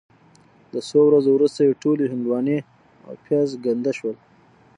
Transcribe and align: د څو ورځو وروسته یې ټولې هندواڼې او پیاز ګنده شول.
د 0.73 0.75
څو 0.89 0.99
ورځو 1.07 1.29
وروسته 1.33 1.59
یې 1.67 1.79
ټولې 1.83 2.05
هندواڼې 2.13 2.57
او 3.05 3.13
پیاز 3.25 3.49
ګنده 3.65 3.91
شول. 3.97 4.17